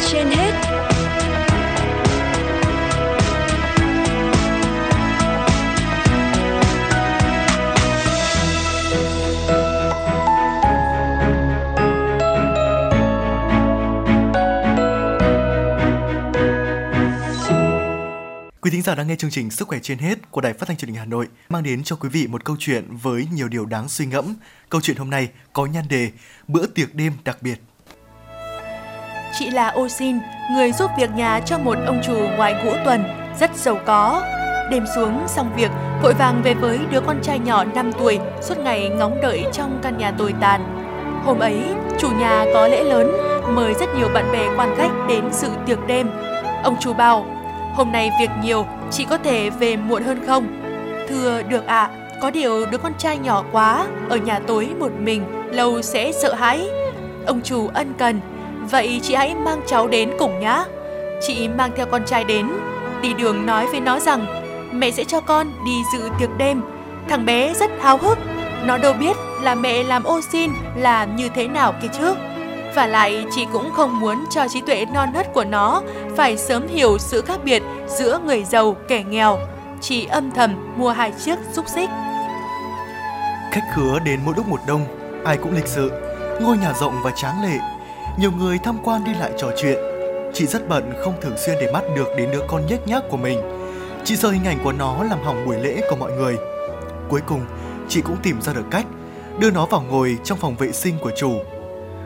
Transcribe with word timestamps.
trên 0.00 0.26
hết 0.26 0.52
Quý 18.60 18.70
thính 18.70 18.82
giả 18.82 18.94
đang 18.94 19.08
nghe 19.08 19.16
chương 19.16 19.30
trình 19.30 19.50
Sức 19.50 19.68
khỏe 19.68 19.78
trên 19.82 19.98
hết 19.98 20.30
của 20.30 20.40
Đài 20.40 20.52
Phát 20.52 20.68
thanh 20.68 20.76
Truyền 20.76 20.88
hình 20.88 20.98
Hà 20.98 21.04
Nội 21.04 21.28
mang 21.48 21.62
đến 21.62 21.84
cho 21.84 21.96
quý 21.96 22.08
vị 22.08 22.26
một 22.26 22.44
câu 22.44 22.56
chuyện 22.58 22.96
với 23.02 23.26
nhiều 23.32 23.48
điều 23.48 23.66
đáng 23.66 23.88
suy 23.88 24.06
ngẫm. 24.06 24.34
Câu 24.68 24.80
chuyện 24.80 24.96
hôm 24.96 25.10
nay 25.10 25.28
có 25.52 25.66
nhan 25.66 25.84
đề 25.88 26.10
Bữa 26.48 26.66
tiệc 26.66 26.94
đêm 26.94 27.12
đặc 27.24 27.42
biệt. 27.42 27.60
Chị 29.42 29.50
là 29.50 29.68
Ô 29.68 29.88
Xin, 29.88 30.18
người 30.52 30.72
giúp 30.72 30.90
việc 30.98 31.10
nhà 31.16 31.40
cho 31.40 31.58
một 31.58 31.78
ông 31.86 32.00
chủ 32.06 32.14
ngoài 32.36 32.54
ngũ 32.64 32.72
tuần, 32.84 33.04
rất 33.40 33.56
giàu 33.56 33.78
có. 33.86 34.22
Đêm 34.70 34.84
xuống 34.94 35.22
xong 35.26 35.50
việc, 35.56 35.70
vội 36.02 36.14
vàng 36.14 36.42
về 36.44 36.54
với 36.54 36.78
đứa 36.90 37.00
con 37.00 37.20
trai 37.22 37.38
nhỏ 37.38 37.64
5 37.64 37.92
tuổi, 37.92 38.18
suốt 38.40 38.58
ngày 38.58 38.88
ngóng 38.88 39.20
đợi 39.22 39.44
trong 39.52 39.78
căn 39.82 39.98
nhà 39.98 40.10
tồi 40.10 40.34
tàn. 40.40 40.60
Hôm 41.24 41.38
ấy, 41.38 41.62
chủ 41.98 42.08
nhà 42.10 42.44
có 42.54 42.68
lễ 42.68 42.84
lớn, 42.84 43.12
mời 43.54 43.74
rất 43.74 43.86
nhiều 43.98 44.08
bạn 44.14 44.32
bè 44.32 44.48
quan 44.56 44.74
khách 44.76 44.90
đến 45.08 45.24
dự 45.32 45.48
tiệc 45.66 45.86
đêm. 45.86 46.10
Ông 46.62 46.76
chủ 46.80 46.92
bảo, 46.92 47.26
hôm 47.74 47.92
nay 47.92 48.10
việc 48.20 48.30
nhiều, 48.42 48.66
chị 48.90 49.06
có 49.10 49.18
thể 49.18 49.50
về 49.50 49.76
muộn 49.76 50.02
hơn 50.02 50.26
không? 50.26 50.46
Thưa, 51.08 51.42
được 51.42 51.66
ạ, 51.66 51.82
à, 51.82 51.90
có 52.20 52.30
điều 52.30 52.66
đứa 52.66 52.78
con 52.78 52.92
trai 52.98 53.18
nhỏ 53.18 53.44
quá, 53.52 53.86
ở 54.08 54.16
nhà 54.16 54.38
tối 54.38 54.68
một 54.78 54.92
mình, 54.98 55.24
lâu 55.52 55.82
sẽ 55.82 56.12
sợ 56.12 56.34
hãi. 56.34 56.68
Ông 57.26 57.40
chủ 57.42 57.68
ân 57.74 57.94
cần, 57.98 58.20
vậy 58.70 59.00
chị 59.02 59.14
hãy 59.14 59.34
mang 59.34 59.60
cháu 59.66 59.88
đến 59.88 60.10
cùng 60.18 60.40
nhá. 60.40 60.64
Chị 61.26 61.48
mang 61.48 61.70
theo 61.76 61.86
con 61.86 62.04
trai 62.04 62.24
đến, 62.24 62.48
đi 63.02 63.14
đường 63.14 63.46
nói 63.46 63.66
với 63.66 63.80
nó 63.80 63.98
rằng 63.98 64.26
mẹ 64.72 64.90
sẽ 64.90 65.04
cho 65.04 65.20
con 65.20 65.46
đi 65.66 65.82
dự 65.92 66.08
tiệc 66.18 66.30
đêm. 66.38 66.62
Thằng 67.08 67.24
bé 67.24 67.54
rất 67.54 67.70
háo 67.80 67.96
hức, 67.96 68.18
nó 68.64 68.78
đâu 68.78 68.92
biết 68.92 69.16
là 69.42 69.54
mẹ 69.54 69.82
làm 69.82 70.04
ô 70.04 70.20
xin 70.32 70.50
là 70.76 71.04
như 71.04 71.28
thế 71.34 71.48
nào 71.48 71.74
kia 71.82 71.88
trước. 71.98 72.16
Và 72.74 72.86
lại 72.86 73.24
chị 73.34 73.46
cũng 73.52 73.70
không 73.72 74.00
muốn 74.00 74.24
cho 74.30 74.48
trí 74.48 74.60
tuệ 74.60 74.86
non 74.94 75.08
nớt 75.14 75.32
của 75.32 75.44
nó 75.44 75.82
phải 76.16 76.36
sớm 76.36 76.68
hiểu 76.68 76.98
sự 76.98 77.22
khác 77.22 77.40
biệt 77.44 77.62
giữa 77.86 78.18
người 78.24 78.44
giàu 78.44 78.76
kẻ 78.88 79.02
nghèo. 79.08 79.38
Chị 79.80 80.06
âm 80.06 80.30
thầm 80.30 80.74
mua 80.76 80.90
hai 80.90 81.12
chiếc 81.24 81.38
xúc 81.52 81.64
xích. 81.68 81.90
Khách 83.52 83.64
khứa 83.74 83.98
đến 84.04 84.20
mỗi 84.24 84.34
lúc 84.36 84.48
một 84.48 84.60
đông, 84.66 84.84
ai 85.24 85.36
cũng 85.36 85.54
lịch 85.54 85.66
sự, 85.66 85.90
ngôi 86.40 86.56
nhà 86.56 86.72
rộng 86.80 86.94
và 87.04 87.10
tráng 87.10 87.42
lệ. 87.42 87.58
Nhiều 88.18 88.32
người 88.32 88.58
tham 88.58 88.78
quan 88.84 89.04
đi 89.04 89.14
lại 89.14 89.32
trò 89.38 89.48
chuyện. 89.56 89.78
Chị 90.34 90.46
rất 90.46 90.68
bận 90.68 90.92
không 91.04 91.14
thường 91.20 91.36
xuyên 91.46 91.56
để 91.60 91.72
mắt 91.72 91.84
được 91.96 92.08
đến 92.16 92.30
đứa 92.32 92.42
con 92.48 92.66
nhếch 92.66 92.86
nhác 92.86 93.02
của 93.10 93.16
mình. 93.16 93.40
Chị 94.04 94.16
sợ 94.16 94.30
hình 94.30 94.44
ảnh 94.44 94.58
của 94.64 94.72
nó 94.72 95.02
làm 95.02 95.22
hỏng 95.22 95.46
buổi 95.46 95.58
lễ 95.58 95.80
của 95.90 95.96
mọi 95.96 96.12
người. 96.12 96.36
Cuối 97.08 97.20
cùng, 97.26 97.46
chị 97.88 98.00
cũng 98.00 98.16
tìm 98.22 98.40
ra 98.40 98.52
được 98.52 98.64
cách 98.70 98.86
đưa 99.38 99.50
nó 99.50 99.66
vào 99.66 99.82
ngồi 99.82 100.18
trong 100.24 100.38
phòng 100.38 100.56
vệ 100.56 100.72
sinh 100.72 100.98
của 100.98 101.10
chủ 101.16 101.38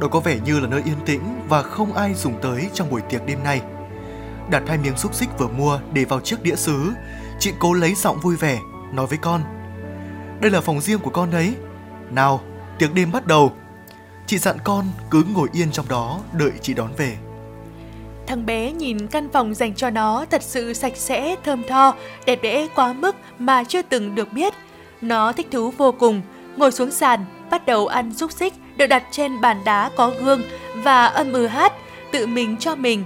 đó 0.00 0.08
có 0.08 0.20
vẻ 0.20 0.38
như 0.44 0.60
là 0.60 0.68
nơi 0.68 0.82
yên 0.84 0.96
tĩnh 1.06 1.20
và 1.48 1.62
không 1.62 1.92
ai 1.92 2.14
dùng 2.14 2.34
tới 2.42 2.70
trong 2.74 2.90
buổi 2.90 3.00
tiệc 3.00 3.26
đêm 3.26 3.44
nay. 3.44 3.60
Đặt 4.50 4.62
hai 4.66 4.78
miếng 4.78 4.96
xúc 4.96 5.14
xích 5.14 5.28
vừa 5.38 5.48
mua 5.48 5.80
để 5.92 6.04
vào 6.04 6.20
chiếc 6.20 6.42
đĩa 6.42 6.56
sứ, 6.56 6.92
chị 7.38 7.52
cố 7.58 7.72
lấy 7.72 7.94
giọng 7.94 8.20
vui 8.20 8.36
vẻ, 8.36 8.58
nói 8.92 9.06
với 9.06 9.18
con. 9.18 9.42
Đây 10.40 10.50
là 10.50 10.60
phòng 10.60 10.80
riêng 10.80 10.98
của 10.98 11.10
con 11.10 11.30
đấy. 11.30 11.54
Nào, 12.10 12.40
tiệc 12.78 12.94
đêm 12.94 13.12
bắt 13.12 13.26
đầu. 13.26 13.52
Chị 14.28 14.38
dặn 14.38 14.56
con 14.64 14.84
cứ 15.10 15.22
ngồi 15.34 15.48
yên 15.52 15.72
trong 15.72 15.88
đó 15.88 16.20
đợi 16.32 16.50
chị 16.62 16.74
đón 16.74 16.90
về. 16.96 17.16
Thằng 18.26 18.46
bé 18.46 18.72
nhìn 18.72 19.06
căn 19.06 19.28
phòng 19.32 19.54
dành 19.54 19.74
cho 19.74 19.90
nó 19.90 20.24
thật 20.30 20.42
sự 20.42 20.72
sạch 20.72 20.96
sẽ, 20.96 21.36
thơm 21.44 21.62
tho, 21.68 21.94
đẹp 22.26 22.38
đẽ 22.42 22.66
quá 22.74 22.92
mức 22.92 23.16
mà 23.38 23.64
chưa 23.64 23.82
từng 23.82 24.14
được 24.14 24.32
biết. 24.32 24.54
Nó 25.00 25.32
thích 25.32 25.46
thú 25.50 25.70
vô 25.70 25.92
cùng, 25.92 26.22
ngồi 26.56 26.72
xuống 26.72 26.90
sàn, 26.90 27.24
bắt 27.50 27.66
đầu 27.66 27.86
ăn 27.86 28.14
xúc 28.14 28.32
xích 28.32 28.54
được 28.76 28.86
đặt 28.86 29.02
trên 29.10 29.40
bàn 29.40 29.56
đá 29.64 29.90
có 29.96 30.12
gương 30.20 30.42
và 30.74 31.06
âm 31.06 31.32
ừ 31.32 31.46
hát, 31.46 31.72
tự 32.12 32.26
mình 32.26 32.56
cho 32.56 32.76
mình. 32.76 33.04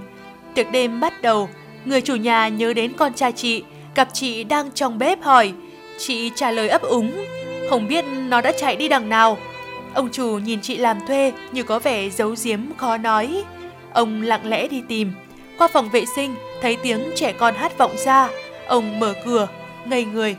Tiệc 0.55 0.71
đêm 0.71 0.99
bắt 0.99 1.21
đầu, 1.21 1.49
người 1.85 2.01
chủ 2.01 2.15
nhà 2.15 2.47
nhớ 2.47 2.73
đến 2.73 2.93
con 2.97 3.13
trai 3.13 3.31
chị, 3.31 3.63
gặp 3.95 4.09
chị 4.13 4.43
đang 4.43 4.71
trong 4.71 4.97
bếp 4.97 5.23
hỏi. 5.23 5.53
Chị 5.99 6.31
trả 6.35 6.51
lời 6.51 6.69
ấp 6.69 6.81
úng, 6.81 7.25
không 7.69 7.87
biết 7.87 8.05
nó 8.05 8.41
đã 8.41 8.51
chạy 8.59 8.75
đi 8.75 8.87
đằng 8.87 9.09
nào. 9.09 9.37
Ông 9.93 10.09
chủ 10.11 10.37
nhìn 10.37 10.61
chị 10.61 10.77
làm 10.77 11.07
thuê 11.07 11.33
như 11.51 11.63
có 11.63 11.79
vẻ 11.79 12.09
giấu 12.09 12.35
giếm 12.43 12.59
khó 12.77 12.97
nói. 12.97 13.43
Ông 13.93 14.21
lặng 14.21 14.45
lẽ 14.45 14.67
đi 14.67 14.83
tìm. 14.87 15.11
Qua 15.57 15.67
phòng 15.73 15.89
vệ 15.89 16.05
sinh, 16.15 16.35
thấy 16.61 16.77
tiếng 16.83 17.11
trẻ 17.15 17.33
con 17.33 17.55
hát 17.55 17.77
vọng 17.77 17.95
ra. 18.05 18.29
Ông 18.67 18.99
mở 18.99 19.13
cửa, 19.25 19.47
ngây 19.85 20.05
người. 20.05 20.35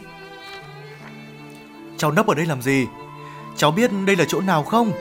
Cháu 1.97 2.13
nấp 2.13 2.27
ở 2.27 2.35
đây 2.35 2.47
làm 2.47 2.63
gì? 2.63 2.87
Cháu 3.57 3.71
biết 3.71 3.91
đây 4.07 4.17
là 4.17 4.25
chỗ 4.29 4.41
nào 4.41 4.63
không? 4.63 4.93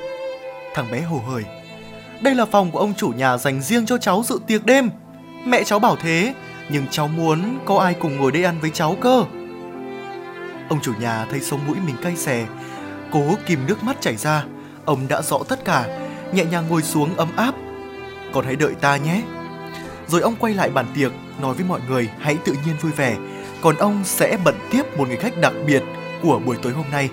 Thằng 0.73 0.91
bé 0.91 1.01
hồ 1.01 1.21
hởi. 1.29 1.43
Đây 2.21 2.35
là 2.35 2.45
phòng 2.45 2.71
của 2.71 2.79
ông 2.79 2.93
chủ 2.97 3.07
nhà 3.07 3.37
dành 3.37 3.61
riêng 3.61 3.85
cho 3.85 3.97
cháu 3.97 4.23
dự 4.25 4.39
tiệc 4.47 4.65
đêm. 4.65 4.89
Mẹ 5.45 5.63
cháu 5.63 5.79
bảo 5.79 5.95
thế, 5.95 6.33
nhưng 6.69 6.85
cháu 6.91 7.07
muốn 7.07 7.59
có 7.65 7.77
ai 7.77 7.93
cùng 7.93 8.17
ngồi 8.17 8.31
đây 8.31 8.43
ăn 8.43 8.55
với 8.61 8.69
cháu 8.69 8.97
cơ. 9.01 9.23
Ông 10.69 10.79
chủ 10.81 10.93
nhà 10.99 11.25
thấy 11.31 11.39
sống 11.39 11.59
mũi 11.67 11.77
mình 11.85 11.95
cay 12.01 12.15
xè, 12.15 12.45
cố 13.13 13.35
kìm 13.45 13.59
nước 13.67 13.83
mắt 13.83 14.01
chảy 14.01 14.15
ra. 14.15 14.45
Ông 14.85 15.07
đã 15.07 15.21
rõ 15.21 15.39
tất 15.49 15.65
cả, 15.65 16.07
nhẹ 16.33 16.45
nhàng 16.45 16.67
ngồi 16.69 16.83
xuống 16.83 17.15
ấm 17.15 17.29
áp. 17.35 17.55
Con 18.33 18.45
hãy 18.45 18.55
đợi 18.55 18.73
ta 18.81 18.97
nhé. 18.97 19.21
Rồi 20.07 20.21
ông 20.21 20.35
quay 20.39 20.53
lại 20.53 20.69
bàn 20.69 20.85
tiệc, 20.95 21.11
nói 21.41 21.53
với 21.53 21.65
mọi 21.65 21.79
người 21.89 22.09
hãy 22.19 22.37
tự 22.45 22.53
nhiên 22.65 22.75
vui 22.81 22.91
vẻ. 22.91 23.17
Còn 23.61 23.75
ông 23.75 24.01
sẽ 24.03 24.37
bận 24.45 24.55
tiếp 24.71 24.97
một 24.97 25.07
người 25.07 25.17
khách 25.17 25.37
đặc 25.41 25.53
biệt 25.67 25.83
của 26.21 26.39
buổi 26.39 26.57
tối 26.61 26.73
hôm 26.73 26.85
nay. 26.91 27.09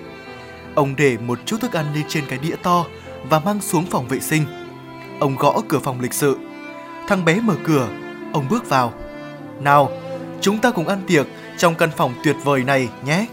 Ông 0.75 0.95
để 0.95 1.17
một 1.17 1.39
chút 1.45 1.57
thức 1.61 1.73
ăn 1.73 1.85
lên 1.93 2.03
trên 2.07 2.23
cái 2.29 2.39
đĩa 2.39 2.55
to 2.63 2.85
và 3.29 3.39
mang 3.39 3.61
xuống 3.61 3.85
phòng 3.85 4.07
vệ 4.07 4.19
sinh. 4.19 4.45
Ông 5.19 5.35
gõ 5.35 5.61
cửa 5.67 5.79
phòng 5.79 6.01
lịch 6.01 6.13
sự. 6.13 6.37
Thằng 7.07 7.25
bé 7.25 7.39
mở 7.39 7.55
cửa, 7.63 7.87
ông 8.33 8.45
bước 8.49 8.69
vào. 8.69 8.93
Nào, 9.59 9.91
chúng 10.41 10.57
ta 10.57 10.71
cùng 10.71 10.87
ăn 10.87 11.01
tiệc 11.07 11.27
trong 11.57 11.75
căn 11.75 11.89
phòng 11.97 12.13
tuyệt 12.23 12.35
vời 12.43 12.63
này 12.63 12.89
nhé. 13.05 13.25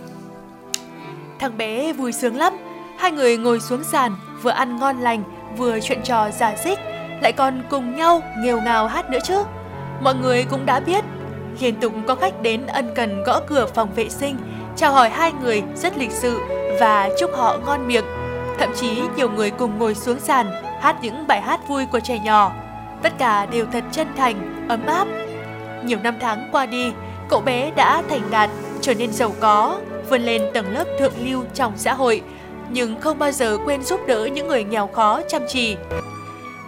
Thằng 1.38 1.58
bé 1.58 1.92
vui 1.92 2.12
sướng 2.12 2.36
lắm. 2.36 2.52
Hai 2.98 3.12
người 3.12 3.36
ngồi 3.36 3.60
xuống 3.60 3.84
sàn, 3.84 4.16
vừa 4.42 4.50
ăn 4.50 4.76
ngon 4.76 4.98
lành, 5.00 5.22
vừa 5.56 5.80
chuyện 5.80 6.02
trò 6.04 6.30
giả 6.30 6.54
dích, 6.64 6.78
lại 7.22 7.32
còn 7.32 7.62
cùng 7.70 7.96
nhau 7.96 8.22
nghêu 8.38 8.60
ngào 8.60 8.86
hát 8.86 9.10
nữa 9.10 9.18
chứ. 9.24 9.42
Mọi 10.00 10.14
người 10.14 10.44
cũng 10.50 10.66
đã 10.66 10.80
biết, 10.80 11.04
liên 11.60 11.80
tục 11.80 11.92
có 12.06 12.14
khách 12.14 12.42
đến 12.42 12.66
ân 12.66 12.92
cần 12.94 13.22
gõ 13.22 13.40
cửa 13.46 13.66
phòng 13.74 13.88
vệ 13.94 14.08
sinh, 14.08 14.36
chào 14.76 14.92
hỏi 14.92 15.08
hai 15.08 15.32
người 15.32 15.62
rất 15.76 15.98
lịch 15.98 16.10
sự 16.10 16.40
và 16.80 17.10
chúc 17.20 17.30
họ 17.34 17.58
ngon 17.66 17.86
miệng. 17.88 18.04
Thậm 18.58 18.68
chí 18.76 19.02
nhiều 19.16 19.30
người 19.30 19.50
cùng 19.50 19.78
ngồi 19.78 19.94
xuống 19.94 20.20
sàn 20.20 20.46
hát 20.80 20.96
những 21.02 21.26
bài 21.26 21.40
hát 21.40 21.68
vui 21.68 21.86
của 21.86 22.00
trẻ 22.00 22.18
nhỏ. 22.18 22.52
Tất 23.02 23.12
cả 23.18 23.46
đều 23.46 23.66
thật 23.72 23.84
chân 23.92 24.06
thành, 24.16 24.66
ấm 24.68 24.86
áp. 24.86 25.06
Nhiều 25.84 25.98
năm 26.02 26.14
tháng 26.20 26.48
qua 26.52 26.66
đi, 26.66 26.92
cậu 27.28 27.40
bé 27.40 27.70
đã 27.76 28.02
thành 28.10 28.22
đạt, 28.30 28.50
trở 28.80 28.94
nên 28.94 29.12
giàu 29.12 29.32
có, 29.40 29.78
vươn 30.10 30.22
lên 30.22 30.42
tầng 30.54 30.72
lớp 30.72 30.84
thượng 30.98 31.12
lưu 31.24 31.44
trong 31.54 31.72
xã 31.76 31.94
hội, 31.94 32.22
nhưng 32.70 33.00
không 33.00 33.18
bao 33.18 33.32
giờ 33.32 33.58
quên 33.64 33.82
giúp 33.82 34.00
đỡ 34.06 34.26
những 34.26 34.48
người 34.48 34.64
nghèo 34.64 34.86
khó 34.86 35.20
chăm 35.28 35.42
chỉ. 35.48 35.76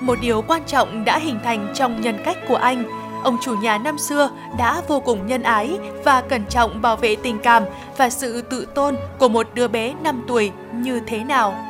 Một 0.00 0.18
điều 0.22 0.42
quan 0.42 0.62
trọng 0.66 1.04
đã 1.04 1.18
hình 1.18 1.38
thành 1.44 1.72
trong 1.74 2.00
nhân 2.00 2.18
cách 2.24 2.38
của 2.48 2.56
anh– 2.56 2.84
ông 3.22 3.36
chủ 3.40 3.54
nhà 3.54 3.78
năm 3.78 3.98
xưa 3.98 4.30
đã 4.58 4.82
vô 4.88 5.00
cùng 5.00 5.26
nhân 5.26 5.42
ái 5.42 5.78
và 6.04 6.20
cẩn 6.20 6.44
trọng 6.44 6.82
bảo 6.82 6.96
vệ 6.96 7.16
tình 7.16 7.38
cảm 7.38 7.62
và 7.96 8.10
sự 8.10 8.42
tự 8.42 8.66
tôn 8.74 8.96
của 9.18 9.28
một 9.28 9.46
đứa 9.54 9.68
bé 9.68 9.94
5 10.02 10.24
tuổi 10.28 10.50
như 10.72 11.00
thế 11.06 11.24
nào. 11.24 11.69